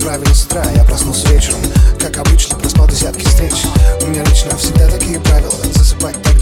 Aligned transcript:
правильно 0.00 0.34
с 0.34 0.44
утра 0.44 0.64
Я 0.74 0.84
проснулся 0.84 1.28
вечером, 1.28 1.60
как 2.00 2.16
обычно 2.18 2.58
Проспал 2.58 2.88
десятки 2.88 3.24
встреч. 3.24 3.52
У 4.02 4.06
меня 4.06 4.24
лично 4.24 4.56
всегда 4.56 4.88
такие 4.88 5.20
правила. 5.20 5.54
Засыпать 5.74 6.20
тогда, 6.22 6.33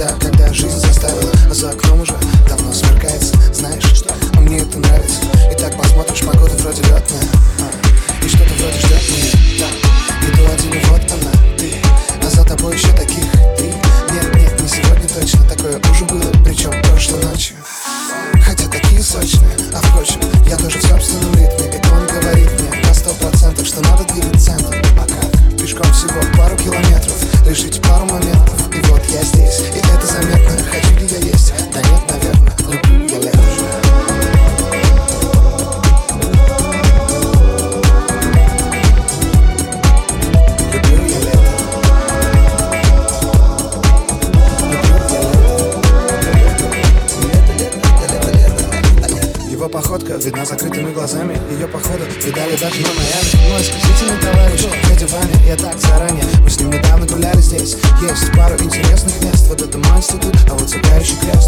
видна 50.24 50.44
закрытыми 50.44 50.92
глазами. 50.92 51.36
Ее 51.50 51.66
походу 51.66 52.04
видали 52.24 52.56
даже 52.56 52.80
на 52.80 52.88
Майами. 52.88 53.50
Мой 53.50 53.62
исключительный 53.62 54.18
товарищ, 54.20 54.62
дядя 54.88 55.06
Ваня 55.06 55.46
Я 55.46 55.56
так 55.56 55.78
заранее, 55.78 56.24
мы 56.42 56.50
с 56.50 56.60
ним 56.60 56.70
недавно 56.70 57.06
гуляли 57.06 57.40
здесь. 57.40 57.76
Есть 58.00 58.32
пару 58.36 58.54
интересных 58.62 59.20
мест. 59.22 59.48
Вот 59.48 59.60
это 59.60 59.78
мой 59.78 59.98
институт, 59.98 60.34
а 60.48 60.54
вот 60.54 60.68
цепляющий 60.68 61.16
крест 61.16 61.41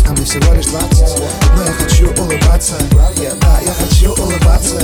26, 0.00 0.06
а 0.06 0.12
мне 0.12 0.24
всего 0.24 0.54
лишь 0.54 0.66
20 0.66 1.22
Но 1.56 1.62
я 1.62 1.72
хочу 1.72 2.08
улыбаться. 2.22 2.74
Да, 3.40 3.60
я 3.60 3.72
хочу 3.72 4.12
улыбаться. 4.12 4.80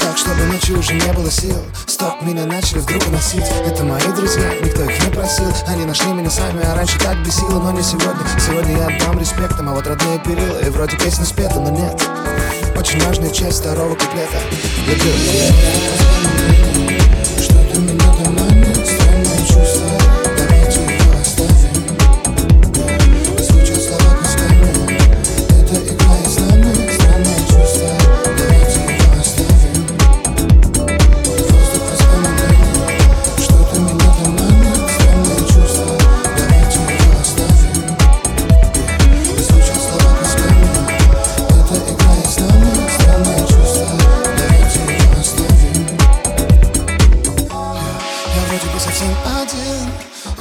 Так, 0.00 0.16
чтобы 0.16 0.44
ночью 0.44 0.78
уже 0.78 0.94
не 0.94 1.12
было 1.12 1.30
сил. 1.30 1.56
Стоп, 1.86 2.22
меня 2.22 2.44
начали 2.44 2.78
вдруг 2.78 3.06
уносить. 3.08 3.44
Это 3.66 3.84
мои 3.84 4.00
друзья, 4.16 4.50
никто 4.62 4.84
их 4.84 5.04
не 5.04 5.12
просил. 5.12 5.52
Они 5.66 5.84
нашли 5.84 6.12
меня 6.12 6.30
сами, 6.30 6.64
а 6.64 6.74
раньше 6.74 6.98
так 6.98 7.22
бесило 7.24 7.60
Но 7.60 7.72
не 7.72 7.82
сегодня, 7.82 8.24
сегодня 8.38 8.78
я 8.78 8.86
отдам 8.86 9.18
респектом 9.18 9.68
А 9.68 9.74
вот 9.74 9.86
родные 9.86 10.18
перила, 10.18 10.58
и 10.60 10.70
вроде 10.70 10.96
песня 10.96 11.24
спета, 11.24 11.60
но 11.60 11.70
нет. 11.70 12.00
Очень 12.76 13.04
важная 13.04 13.30
часть 13.30 13.60
второго 13.60 13.94
куплета. 13.94 14.38
Люблю 14.86 16.97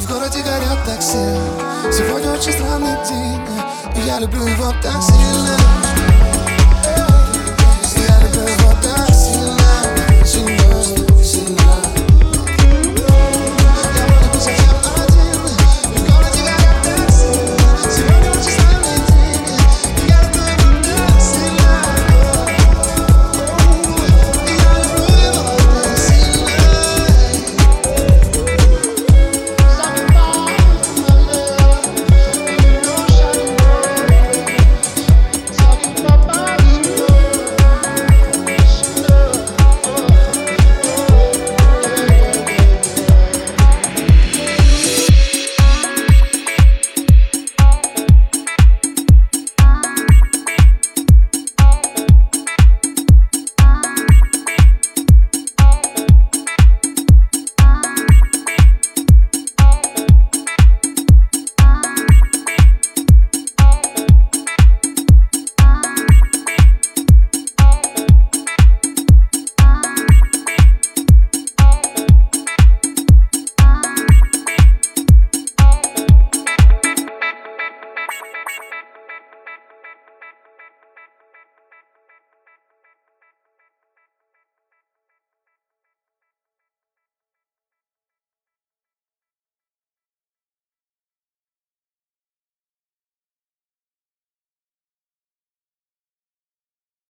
В 0.08 0.10
городе 0.10 0.42
горят 0.42 0.86
такси. 0.86 1.18
Сегодня 1.92 2.32
очень 2.32 2.54
странный 2.54 2.96
день 3.06 3.42
И 3.94 4.08
я 4.08 4.20
люблю 4.20 4.48
его 4.48 4.72
так 4.82 5.02
сильно 5.04 5.87